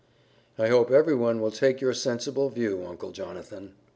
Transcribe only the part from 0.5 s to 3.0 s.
"I hope everyone will take your sensible view,